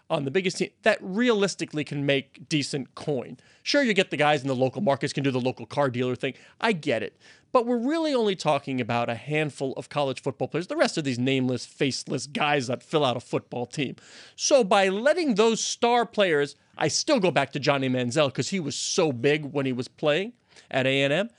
on 0.10 0.24
the 0.24 0.32
biggest 0.32 0.58
team 0.58 0.70
that 0.84 1.00
realistically 1.02 1.84
can 1.84 2.06
make 2.06 2.48
decent 2.48 2.94
coin. 2.96 3.38
Sure, 3.64 3.82
you 3.82 3.94
get 3.94 4.12
the 4.12 4.18
guys 4.18 4.42
in 4.42 4.48
the 4.48 4.56
local 4.56 4.82
markets 4.82 5.14
can 5.14 5.24
do 5.24 5.32
the 5.32 5.40
local 5.42 5.66
car 5.66 5.90
dealer 5.90 6.16
thing. 6.16 6.36
I 6.62 6.74
get 6.74 7.02
it. 7.02 7.18
But 7.52 7.66
we're 7.66 7.78
really 7.78 8.14
only 8.14 8.36
talking 8.36 8.82
about 8.82 9.10
a 9.10 9.16
handful 9.16 9.74
of 9.74 9.90
college 9.90 10.22
football 10.22 10.48
players. 10.48 10.68
The 10.68 10.76
rest 10.76 10.98
of 10.98 11.06
these 11.06 11.18
nameless, 11.18 11.66
faceless 11.66 12.28
guys 12.28 12.68
that 12.68 12.84
fill 12.84 13.06
out 13.06 13.18
a 13.18 13.22
football 13.22 13.66
team. 13.66 13.96
So 14.36 14.64
by 14.64 14.90
letting 14.90 15.36
those 15.36 15.64
star 15.64 16.06
players, 16.06 16.56
I 16.78 16.90
still 16.90 17.20
go 17.20 17.32
back 17.32 17.52
to 17.54 17.60
Johnny 17.60 17.90
Manziel 17.90 18.28
because 18.28 18.50
he 18.50 18.60
was 18.60 18.76
so 18.76 19.12
big 19.12 19.46
when 19.46 19.66
he 19.66 19.74
was 19.74 19.88
playing 19.88 20.34
at 20.70 20.86
A&M. 20.86 21.30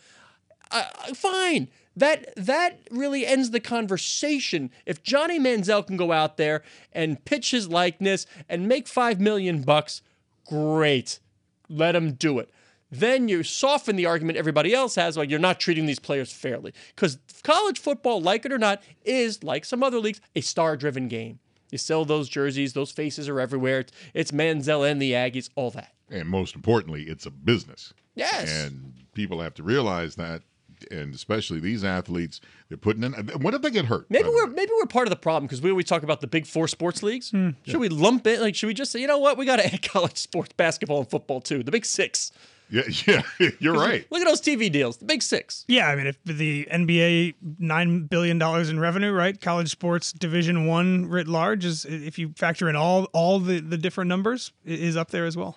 Uh, 0.70 0.85
fine. 1.14 1.69
That 1.96 2.34
that 2.37 2.81
really 2.90 3.26
ends 3.26 3.50
the 3.50 3.60
conversation. 3.60 4.70
If 4.84 5.02
Johnny 5.02 5.40
Manziel 5.40 5.87
can 5.87 5.96
go 5.96 6.12
out 6.12 6.37
there 6.37 6.62
and 6.93 7.25
pitch 7.25 7.52
his 7.52 7.69
likeness 7.69 8.26
and 8.48 8.69
make 8.69 8.87
five 8.87 9.19
million 9.19 9.62
bucks, 9.62 10.02
great. 10.46 11.20
Let 11.69 11.96
him 11.96 12.12
do 12.12 12.38
it. 12.38 12.50
Then 12.90 13.28
you 13.28 13.43
soften 13.43 13.96
the 13.96 14.06
argument 14.06 14.38
everybody 14.38 14.72
else 14.72 14.94
has, 14.94 15.16
like 15.16 15.28
you're 15.28 15.40
not 15.40 15.58
treating 15.58 15.87
these 15.87 15.98
players 15.98 16.31
fairly. 16.31 16.72
Because 16.94 17.19
college 17.43 17.81
football, 17.81 18.20
like 18.20 18.44
it 18.44 18.52
or 18.52 18.58
not, 18.58 18.82
is 19.04 19.43
like 19.43 19.64
some 19.64 19.82
other 19.82 19.98
leagues, 19.98 20.20
a 20.37 20.40
star-driven 20.40 21.08
game. 21.08 21.40
You 21.72 21.78
sell 21.78 22.04
those 22.04 22.28
jerseys, 22.28 22.75
those 22.75 22.93
faces 22.93 23.28
are 23.28 23.40
everywhere. 23.40 23.81
It's, 23.81 23.93
it's 24.14 24.31
Manziel 24.31 24.88
and 24.88 25.02
the 25.02 25.12
Aggies, 25.12 25.50
all 25.56 25.72
that. 25.72 25.94
And 26.08 26.28
most 26.28 26.54
importantly, 26.54 27.02
it's 27.04 27.26
a 27.26 27.31
business. 27.31 27.93
Yes. 28.14 28.66
And 28.66 28.93
people 29.14 29.40
have 29.40 29.54
to 29.54 29.64
realize 29.64 30.14
that, 30.14 30.43
and 30.91 31.15
especially 31.15 31.61
these 31.61 31.85
athletes, 31.85 32.41
they're 32.69 32.79
putting 32.79 33.03
in. 33.03 33.12
What 33.41 33.55
if 33.55 33.62
they 33.62 33.71
get 33.71 33.87
hurt? 33.87 34.06
Maybe 34.11 34.29
we're 34.29 34.47
maybe 34.49 34.73
we're 34.77 34.87
part 34.87 35.06
of 35.06 35.11
the 35.11 35.17
problem 35.17 35.47
because 35.47 35.61
we 35.61 35.71
always 35.71 35.87
talk 35.87 36.03
about 36.03 36.21
the 36.21 36.27
big 36.27 36.47
four 36.47 36.69
sports 36.69 37.03
leagues. 37.03 37.31
Hmm, 37.31 37.50
should 37.65 37.81
we 37.81 37.88
lump 37.88 38.27
it? 38.27 38.41
Like, 38.41 38.55
should 38.55 38.67
we 38.67 38.75
just 38.75 38.93
say, 38.93 39.00
you 39.00 39.06
know 39.06 39.19
what, 39.19 39.37
we 39.37 39.47
got 39.47 39.56
to 39.56 39.67
add 39.67 39.83
college 39.88 40.17
sports, 40.17 40.53
basketball, 40.56 40.99
and 40.99 41.10
football 41.10 41.41
too? 41.41 41.63
The 41.63 41.70
big 41.70 41.84
six. 41.84 42.32
Yeah, 42.69 42.82
yeah, 43.06 43.51
you're 43.60 43.75
right. 43.75 44.06
Look 44.10 44.20
at 44.20 44.27
those 44.27 44.41
TV 44.41 44.70
deals. 44.70 44.96
The 44.96 45.05
big 45.05 45.22
six. 45.22 45.65
Yeah, 45.69 45.89
I 45.89 45.96
mean, 45.96 46.06
if 46.06 46.22
the 46.25 46.67
NBA 46.72 47.34
nine 47.58 48.06
billion 48.06 48.39
dollars 48.39 48.70
in 48.70 48.81
revenue, 48.81 49.13
right? 49.13 49.41
College 49.41 49.70
sports 49.70 50.13
Division 50.13 50.67
One 50.67 51.06
writ 51.06 51.29
large 51.29 51.65
is, 51.65 51.84
if 51.84 52.19
you 52.19 52.32
factor 52.37 52.69
in 52.69 52.77
all 52.77 53.05
all 53.13 53.39
the 53.39 53.60
the 53.60 53.79
different 53.79 54.08
numbers, 54.08 54.53
is 54.65 54.96
up 54.96 55.10
there 55.10 55.27
as 55.27 55.37
well. 55.37 55.56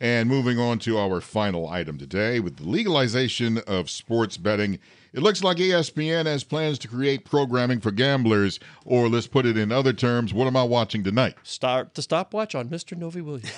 And 0.00 0.30
moving 0.30 0.58
on 0.58 0.78
to 0.80 0.96
our 0.96 1.20
final 1.20 1.68
item 1.68 1.98
today, 1.98 2.40
with 2.40 2.56
the 2.56 2.64
legalization 2.64 3.58
of 3.66 3.90
sports 3.90 4.38
betting, 4.38 4.78
it 5.12 5.20
looks 5.20 5.44
like 5.44 5.58
ESPN 5.58 6.24
has 6.24 6.42
plans 6.42 6.78
to 6.78 6.88
create 6.88 7.26
programming 7.26 7.80
for 7.80 7.90
gamblers, 7.90 8.58
or 8.86 9.10
let's 9.10 9.26
put 9.26 9.44
it 9.44 9.58
in 9.58 9.70
other 9.70 9.92
terms, 9.92 10.32
what 10.32 10.46
am 10.46 10.56
I 10.56 10.62
watching 10.62 11.04
tonight? 11.04 11.34
Start 11.42 11.94
the 11.94 12.02
stopwatch 12.02 12.54
on 12.54 12.68
Mr. 12.70 12.96
Novy-Williams. 12.96 13.50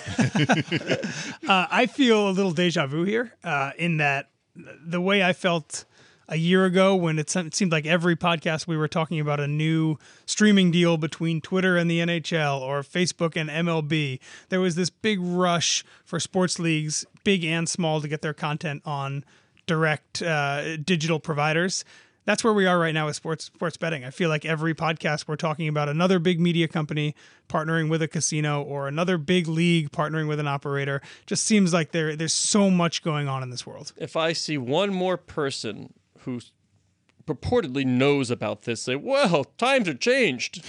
Uh, 1.48 1.66
I 1.70 1.86
feel 1.86 2.28
a 2.28 2.30
little 2.30 2.52
deja 2.52 2.86
vu 2.86 3.04
here 3.04 3.34
uh, 3.44 3.72
in 3.76 3.96
that 3.98 4.30
the 4.54 5.00
way 5.00 5.22
I 5.22 5.32
felt 5.32 5.84
a 6.28 6.36
year 6.36 6.64
ago 6.64 6.94
when 6.94 7.18
it, 7.18 7.30
seemed 7.30 7.72
like 7.72 7.86
every 7.86 8.16
podcast 8.16 8.66
we 8.66 8.76
were 8.76 8.88
talking 8.88 9.20
about 9.20 9.40
a 9.40 9.46
new 9.46 9.96
streaming 10.26 10.70
deal 10.70 10.96
between 10.96 11.40
Twitter 11.40 11.76
and 11.76 11.90
the 11.90 11.98
NHL 11.98 12.60
or 12.60 12.82
Facebook 12.82 13.36
and 13.36 13.50
MLB. 13.50 14.18
There 14.48 14.60
was 14.60 14.74
this 14.74 14.90
big 14.90 15.18
rush 15.20 15.84
for 16.04 16.20
sports 16.20 16.58
leagues, 16.58 17.04
big 17.24 17.44
and 17.44 17.68
small, 17.68 18.00
to 18.00 18.08
get 18.08 18.22
their 18.22 18.34
content 18.34 18.82
on 18.84 19.24
direct 19.66 20.22
uh, 20.22 20.76
digital 20.76 21.20
providers. 21.20 21.84
that's 22.24 22.44
where 22.44 22.52
we 22.52 22.66
are 22.66 22.78
right 22.78 22.94
now 22.94 23.06
with 23.06 23.16
sports 23.16 23.46
sports 23.46 23.76
betting. 23.76 24.04
I 24.04 24.10
feel 24.10 24.28
like 24.28 24.44
every 24.44 24.74
podcast 24.74 25.26
we're 25.26 25.36
talking 25.36 25.68
about 25.68 25.88
another 25.88 26.18
big 26.18 26.40
media 26.40 26.68
company 26.68 27.14
partnering 27.48 27.88
with 27.90 28.00
a 28.02 28.08
casino 28.08 28.62
or 28.62 28.88
another 28.88 29.18
big 29.18 29.48
league 29.48 29.90
partnering 29.90 30.28
with 30.28 30.38
an 30.38 30.46
operator. 30.46 31.00
Just 31.26 31.44
seems 31.44 31.72
like 31.72 31.92
there 31.92 32.14
there's 32.16 32.32
so 32.32 32.70
much 32.70 33.02
going 33.02 33.28
on 33.28 33.42
in 33.42 33.50
this 33.50 33.66
world. 33.66 33.92
If 33.96 34.16
I 34.16 34.32
see 34.32 34.58
one 34.58 34.94
more 34.94 35.16
person 35.16 35.92
who 36.24 36.40
purportedly 37.26 37.84
knows 37.84 38.30
about 38.30 38.62
this 38.62 38.82
say, 38.82 38.96
"Well, 38.96 39.44
times 39.58 39.88
are 39.88 39.94
changed," 39.94 40.64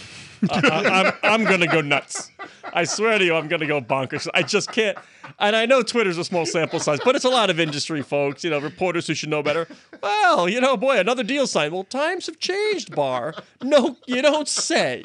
I, 0.50 1.13
I'm 1.24 1.41
I'm 1.41 1.43
gonna 1.43 1.67
go 1.67 1.81
nuts. 1.81 2.31
I 2.74 2.83
swear 2.83 3.17
to 3.17 3.25
you, 3.25 3.36
I'm 3.36 3.48
gonna 3.48 3.67
go 3.67 3.81
bonkers. 3.81 4.27
I 4.33 4.43
just 4.43 4.72
can't. 4.72 4.98
And 5.39 5.55
I 5.55 5.65
know 5.65 5.81
Twitter's 5.81 6.17
a 6.17 6.24
small 6.24 6.45
sample 6.45 6.79
size, 6.79 7.00
but 7.03 7.15
it's 7.15 7.25
a 7.25 7.29
lot 7.29 7.50
of 7.50 7.60
industry 7.60 8.01
folks, 8.01 8.43
you 8.43 8.50
know, 8.50 8.60
reporters 8.60 9.07
who 9.07 9.13
should 9.13 9.29
know 9.29 9.41
better. 9.41 9.67
Well, 10.01 10.48
you 10.48 10.62
know, 10.62 10.77
boy, 10.77 11.00
another 11.00 11.24
deal 11.24 11.48
signed. 11.48 11.74
Well, 11.74 11.86
times 11.86 12.27
have 12.27 12.39
changed, 12.39 12.95
Barr. 12.95 13.33
No, 13.62 13.98
you 14.05 14.22
don't 14.22 14.48
say. 14.48 15.03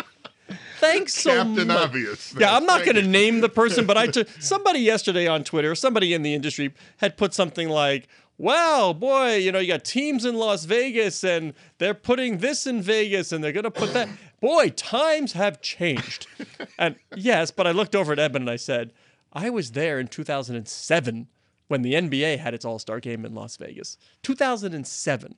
Thanks 0.78 1.14
so 1.14 1.30
Captain 1.44 1.68
much. 1.68 1.84
Obvious. 1.84 2.34
Yeah, 2.38 2.56
I'm 2.56 2.64
not 2.64 2.84
going 2.84 2.96
to 2.96 3.02
name 3.02 3.40
the 3.40 3.48
person, 3.48 3.86
but 3.86 3.96
I 3.96 4.06
took 4.08 4.28
somebody 4.38 4.80
yesterday 4.80 5.26
on 5.26 5.44
Twitter, 5.44 5.74
somebody 5.74 6.14
in 6.14 6.22
the 6.22 6.34
industry 6.34 6.72
had 6.98 7.16
put 7.16 7.34
something 7.34 7.68
like, 7.68 8.08
"Wow, 8.38 8.94
boy, 8.98 9.36
you 9.36 9.52
know, 9.52 9.58
you 9.58 9.68
got 9.68 9.84
teams 9.84 10.24
in 10.24 10.36
Las 10.36 10.64
Vegas 10.64 11.24
and 11.24 11.52
they're 11.78 11.94
putting 11.94 12.38
this 12.38 12.66
in 12.66 12.80
Vegas 12.80 13.32
and 13.32 13.42
they're 13.42 13.52
going 13.52 13.64
to 13.64 13.70
put 13.70 13.92
that. 13.92 14.08
Boy, 14.40 14.68
times 14.70 15.32
have 15.32 15.60
changed." 15.60 16.26
and 16.78 16.94
yes, 17.16 17.50
but 17.50 17.66
I 17.66 17.72
looked 17.72 17.96
over 17.96 18.12
at 18.12 18.18
Eben 18.20 18.42
and 18.42 18.50
I 18.50 18.56
said, 18.56 18.92
"I 19.32 19.50
was 19.50 19.72
there 19.72 19.98
in 19.98 20.06
2007." 20.08 21.26
When 21.66 21.82
the 21.82 21.92
NBA 21.92 22.38
had 22.38 22.54
its 22.54 22.64
All 22.64 22.78
Star 22.78 22.98
game 22.98 23.26
in 23.26 23.34
Las 23.34 23.58
Vegas, 23.58 23.98
2007. 24.22 25.34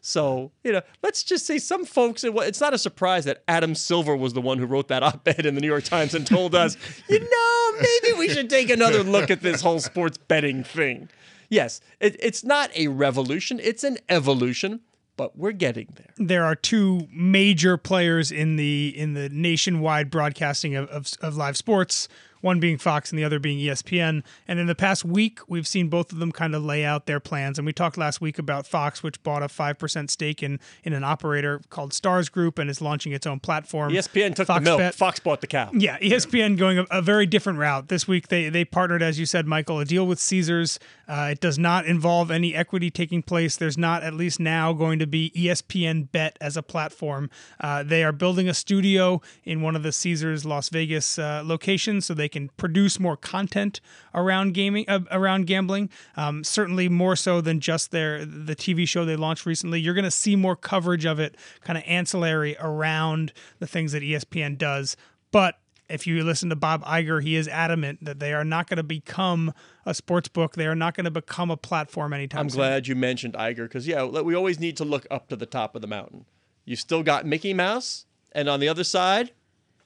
So, 0.00 0.50
you 0.62 0.72
know, 0.72 0.80
let's 1.02 1.22
just 1.22 1.44
say 1.44 1.58
some 1.58 1.84
folks, 1.84 2.24
it's 2.24 2.60
not 2.60 2.72
a 2.72 2.78
surprise 2.78 3.26
that 3.26 3.42
Adam 3.46 3.74
Silver 3.74 4.16
was 4.16 4.32
the 4.32 4.40
one 4.40 4.56
who 4.56 4.64
wrote 4.64 4.88
that 4.88 5.02
op 5.02 5.28
ed 5.28 5.44
in 5.44 5.54
the 5.54 5.60
New 5.60 5.66
York 5.66 5.84
Times 5.84 6.14
and 6.14 6.26
told 6.26 6.54
us, 6.54 6.78
you 7.06 7.20
know, 7.20 7.72
maybe 7.78 8.18
we 8.18 8.30
should 8.30 8.48
take 8.48 8.70
another 8.70 9.02
look 9.02 9.30
at 9.30 9.42
this 9.42 9.60
whole 9.60 9.78
sports 9.78 10.16
betting 10.16 10.64
thing. 10.64 11.10
Yes, 11.54 11.80
it, 12.00 12.16
it's 12.18 12.42
not 12.42 12.70
a 12.76 12.88
revolution, 12.88 13.60
it's 13.62 13.84
an 13.84 13.98
evolution, 14.08 14.80
but 15.16 15.38
we're 15.38 15.52
getting 15.52 15.86
there. 15.94 16.12
there 16.16 16.44
are 16.44 16.56
two 16.56 17.06
major 17.12 17.76
players 17.76 18.32
in 18.32 18.56
the 18.56 18.92
in 18.96 19.14
the 19.14 19.28
nationwide 19.28 20.10
broadcasting 20.10 20.74
of, 20.74 20.88
of, 20.88 21.12
of 21.20 21.36
live 21.36 21.56
sports 21.56 22.08
one 22.44 22.60
being 22.60 22.78
fox 22.78 23.10
and 23.10 23.18
the 23.18 23.24
other 23.24 23.38
being 23.38 23.58
espn 23.66 24.22
and 24.46 24.58
in 24.58 24.66
the 24.66 24.74
past 24.74 25.04
week 25.04 25.40
we've 25.48 25.66
seen 25.66 25.88
both 25.88 26.12
of 26.12 26.18
them 26.18 26.30
kind 26.30 26.54
of 26.54 26.62
lay 26.62 26.84
out 26.84 27.06
their 27.06 27.20
plans 27.20 27.58
and 27.58 27.66
we 27.66 27.72
talked 27.72 27.96
last 27.96 28.20
week 28.20 28.38
about 28.38 28.66
fox 28.66 29.02
which 29.02 29.22
bought 29.22 29.42
a 29.42 29.46
5% 29.46 30.10
stake 30.10 30.42
in 30.42 30.60
in 30.82 30.92
an 30.92 31.02
operator 31.02 31.60
called 31.70 31.92
stars 31.92 32.28
group 32.28 32.58
and 32.58 32.68
is 32.68 32.80
launching 32.80 33.12
its 33.12 33.26
own 33.26 33.40
platform 33.40 33.92
ESPN 33.92 34.34
took 34.34 34.46
Fox 34.46 34.60
the 34.60 34.70
milk, 34.70 34.78
Bet. 34.78 34.94
Fox 34.94 35.20
bought 35.20 35.40
the 35.40 35.46
cow. 35.46 35.70
yeah, 35.72 35.98
ESPN 35.98 36.58
going 36.58 36.78
a, 36.78 36.86
a 36.90 37.02
very 37.02 37.26
different 37.26 37.58
route 37.58 37.88
this 37.88 38.06
week. 38.06 38.28
They 38.28 38.48
they 38.48 38.64
partnered, 38.64 39.02
as 39.02 39.18
you 39.18 39.26
said, 39.26 39.46
Michael, 39.46 39.80
a 39.80 39.84
deal 39.84 40.06
with 40.06 40.18
Caesars. 40.18 40.78
Uh, 41.08 41.30
it 41.32 41.40
does 41.40 41.58
not 41.58 41.86
involve 41.86 42.30
any 42.30 42.54
equity 42.54 42.90
taking 42.90 43.22
place. 43.22 43.56
There's 43.56 43.78
not, 43.78 44.02
at 44.02 44.14
least 44.14 44.40
now, 44.40 44.72
going 44.72 44.98
to 44.98 45.06
be 45.06 45.30
ESPN 45.36 46.10
Bet 46.10 46.36
as 46.40 46.56
a 46.56 46.62
platform. 46.62 47.30
Uh, 47.60 47.82
they 47.82 48.02
are 48.02 48.12
building 48.12 48.48
a 48.48 48.54
studio 48.54 49.20
in 49.44 49.60
one 49.62 49.76
of 49.76 49.82
the 49.82 49.92
Caesars 49.92 50.44
Las 50.44 50.68
Vegas 50.70 51.18
uh, 51.18 51.42
locations, 51.44 52.06
so 52.06 52.14
they 52.14 52.28
can 52.34 52.50
produce 52.56 53.00
more 53.00 53.16
content 53.16 53.80
around 54.14 54.52
gaming, 54.52 54.84
uh, 54.88 55.00
around 55.10 55.46
gambling. 55.46 55.88
Um, 56.16 56.44
certainly 56.44 56.88
more 56.88 57.16
so 57.16 57.40
than 57.40 57.60
just 57.60 57.90
their 57.90 58.24
the 58.24 58.54
TV 58.54 58.86
show 58.86 59.04
they 59.04 59.16
launched 59.16 59.46
recently. 59.46 59.80
You're 59.80 59.94
going 59.94 60.04
to 60.04 60.10
see 60.10 60.36
more 60.36 60.56
coverage 60.56 61.06
of 61.06 61.18
it, 61.18 61.36
kind 61.62 61.78
of 61.78 61.84
ancillary 61.86 62.56
around 62.60 63.32
the 63.58 63.66
things 63.66 63.92
that 63.92 64.02
ESPN 64.02 64.58
does. 64.58 64.96
But 65.30 65.58
if 65.88 66.06
you 66.06 66.22
listen 66.24 66.48
to 66.50 66.56
Bob 66.56 66.84
Iger, 66.84 67.22
he 67.22 67.36
is 67.36 67.46
adamant 67.48 68.04
that 68.04 68.18
they 68.18 68.32
are 68.32 68.44
not 68.44 68.68
going 68.68 68.78
to 68.78 68.82
become 68.82 69.52
a 69.84 69.94
sports 69.94 70.28
book. 70.28 70.54
They 70.54 70.66
are 70.66 70.74
not 70.74 70.94
going 70.94 71.04
to 71.04 71.10
become 71.10 71.50
a 71.50 71.56
platform 71.56 72.12
anytime 72.12 72.42
I'm 72.42 72.50
soon. 72.50 72.58
glad 72.58 72.86
you 72.88 72.96
mentioned 72.96 73.34
Iger 73.34 73.64
because, 73.64 73.86
yeah, 73.86 74.04
we 74.04 74.34
always 74.34 74.58
need 74.58 74.76
to 74.78 74.84
look 74.84 75.06
up 75.10 75.28
to 75.28 75.36
the 75.36 75.46
top 75.46 75.74
of 75.74 75.82
the 75.82 75.88
mountain. 75.88 76.24
You 76.64 76.76
still 76.76 77.02
got 77.02 77.26
Mickey 77.26 77.52
Mouse, 77.52 78.06
and 78.32 78.48
on 78.48 78.60
the 78.60 78.68
other 78.68 78.84
side, 78.84 79.32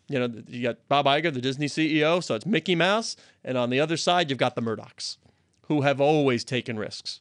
you 0.09 0.19
know, 0.19 0.43
you 0.49 0.63
got 0.63 0.89
Bob 0.89 1.07
Iger, 1.07 1.33
the 1.33 1.41
Disney 1.41 1.67
CEO, 1.67 2.23
so 2.23 2.35
it's 2.35 2.47
Mickey 2.47 2.75
Mouse, 2.75 3.17
and 3.45 3.59
on 3.59 3.71
the 3.71 3.81
other 3.81 3.97
side, 3.97 4.31
you've 4.31 4.39
got 4.39 4.55
the 4.55 4.63
Murdochs, 4.63 5.19
who 5.63 5.83
have 5.83 6.01
always 6.01 6.45
taken 6.45 6.79
risks. 6.79 7.21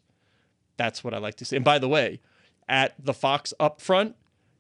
That's 0.78 1.04
what 1.04 1.14
I 1.14 1.18
like 1.18 1.36
to 1.36 1.46
see. 1.46 1.56
And 1.56 1.66
by 1.66 1.80
the 1.80 1.90
way, 1.90 2.22
at 2.70 2.94
the 2.98 3.14
Fox 3.14 3.54
upfront, 3.60 4.14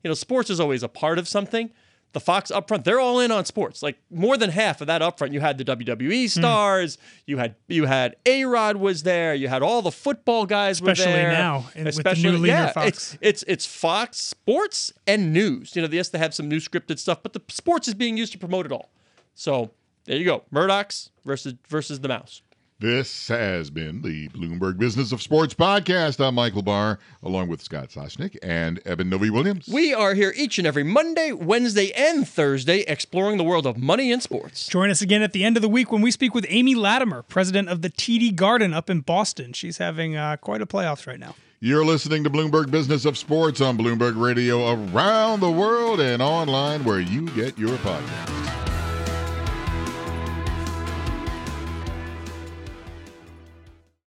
you 0.03 0.09
know, 0.09 0.13
sports 0.13 0.49
is 0.49 0.59
always 0.59 0.83
a 0.83 0.89
part 0.89 1.19
of 1.19 1.27
something. 1.27 1.71
The 2.17 2.21
Fox 2.21 2.49
upfront, 2.49 2.83
they're 2.83 2.99
all 2.99 3.19
in 3.19 3.29
on 3.29 3.45
sports. 3.45 3.83
Like 3.83 3.99
more 4.09 4.37
than 4.37 4.49
half 4.49 4.81
of 4.81 4.87
that 4.87 5.03
upfront, 5.03 5.33
you 5.33 5.39
had 5.39 5.59
the 5.59 5.63
WWE 5.63 6.23
hmm. 6.23 6.25
stars, 6.25 6.97
you 7.27 7.37
had 7.37 7.53
you 7.67 7.85
had 7.85 8.15
A 8.25 8.43
Rod 8.45 8.77
was 8.77 9.03
there, 9.03 9.35
you 9.35 9.47
had 9.47 9.61
all 9.61 9.83
the 9.83 9.91
football 9.91 10.47
guys 10.47 10.81
were 10.81 10.89
Especially 10.89 11.13
there. 11.13 11.31
now, 11.31 11.65
in- 11.75 11.85
with 11.85 11.97
the 11.97 12.15
new 12.15 12.43
yeah, 12.43 12.71
Fox. 12.71 12.87
It's, 12.87 13.17
it's 13.21 13.43
it's 13.43 13.65
Fox 13.67 14.17
Sports 14.17 14.91
and 15.05 15.31
news. 15.31 15.75
You 15.75 15.83
know, 15.83 15.89
yes, 15.91 16.09
they 16.09 16.17
have 16.17 16.33
some 16.33 16.49
new 16.49 16.57
scripted 16.59 16.97
stuff, 16.97 17.21
but 17.21 17.33
the 17.33 17.41
sports 17.49 17.87
is 17.87 17.93
being 17.93 18.17
used 18.17 18.31
to 18.31 18.39
promote 18.39 18.65
it 18.65 18.71
all. 18.71 18.89
So 19.35 19.69
there 20.05 20.17
you 20.17 20.25
go, 20.25 20.41
Murdoch's 20.49 21.11
versus 21.23 21.53
versus 21.69 21.99
the 21.99 22.07
mouse. 22.07 22.41
This 22.79 23.29
has 23.29 23.71
been 23.71 24.03
the 24.03 24.29
Bloomberg 24.29 24.77
Business 24.77 25.11
of 25.11 25.19
Sports 25.19 25.55
podcast. 25.55 26.23
I'm 26.23 26.35
Michael 26.35 26.61
Barr, 26.61 26.99
along 27.23 27.47
with 27.47 27.59
Scott 27.59 27.89
Soshnick 27.89 28.37
and 28.43 28.79
Eben 28.85 29.09
Novy-Williams. 29.09 29.67
We 29.67 29.95
are 29.95 30.13
here 30.13 30.31
each 30.37 30.59
and 30.59 30.67
every 30.67 30.83
Monday, 30.83 31.31
Wednesday, 31.31 31.91
and 31.93 32.27
Thursday 32.27 32.81
exploring 32.81 33.37
the 33.37 33.43
world 33.43 33.65
of 33.65 33.77
money 33.77 34.11
and 34.11 34.21
sports. 34.21 34.67
Join 34.67 34.91
us 34.91 35.01
again 35.01 35.23
at 35.23 35.33
the 35.33 35.43
end 35.43 35.57
of 35.57 35.63
the 35.63 35.67
week 35.67 35.91
when 35.91 36.03
we 36.03 36.11
speak 36.11 36.35
with 36.35 36.45
Amy 36.49 36.75
Latimer, 36.75 37.23
president 37.23 37.67
of 37.67 37.81
the 37.81 37.89
TD 37.89 38.35
Garden 38.35 38.75
up 38.75 38.91
in 38.91 38.99
Boston. 38.99 39.53
She's 39.53 39.79
having 39.79 40.15
uh, 40.15 40.37
quite 40.37 40.61
a 40.61 40.67
playoffs 40.67 41.07
right 41.07 41.19
now. 41.19 41.33
You're 41.59 41.83
listening 41.83 42.23
to 42.25 42.29
Bloomberg 42.29 42.69
Business 42.69 43.05
of 43.05 43.17
Sports 43.17 43.59
on 43.59 43.75
Bloomberg 43.79 44.21
Radio 44.21 44.71
around 44.73 45.39
the 45.39 45.49
world 45.49 45.99
and 45.99 46.21
online 46.21 46.83
where 46.83 46.99
you 46.99 47.27
get 47.31 47.57
your 47.57 47.75
podcast. 47.77 48.66